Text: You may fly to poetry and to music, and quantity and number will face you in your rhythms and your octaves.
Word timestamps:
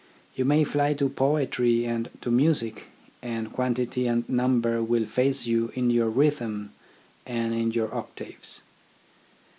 You 0.33 0.45
may 0.45 0.63
fly 0.63 0.95
to 0.95 1.09
poetry 1.09 1.85
and 1.85 2.09
to 2.21 2.31
music, 2.31 2.85
and 3.21 3.53
quantity 3.53 4.07
and 4.07 4.27
number 4.27 4.81
will 4.81 5.05
face 5.05 5.45
you 5.45 5.71
in 5.75 5.91
your 5.91 6.09
rhythms 6.09 6.71
and 7.27 7.75
your 7.75 7.93
octaves. 7.93 8.63